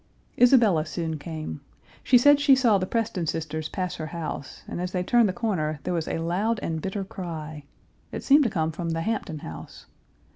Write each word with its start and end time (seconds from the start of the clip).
Isabella 0.35 0.83
soon 0.87 1.19
came. 1.19 1.61
She 2.03 2.17
said 2.17 2.39
she 2.39 2.55
saw 2.55 2.79
the 2.79 2.87
Preston 2.87 3.27
sisters 3.27 3.69
pass 3.69 3.97
her 3.97 4.07
house, 4.07 4.63
and 4.67 4.81
as 4.81 4.93
they 4.93 5.03
turned 5.03 5.29
the 5.29 5.31
corner 5.31 5.79
there 5.83 5.93
was 5.93 6.07
a 6.07 6.17
loud 6.17 6.59
and 6.63 6.81
bitter 6.81 7.03
cry. 7.03 7.65
It 8.11 8.23
seemed 8.23 8.45
to 8.45 8.49
come 8.49 8.71
from 8.71 8.89
the 8.89 9.01
Hampton 9.01 9.37
house. 9.45 9.85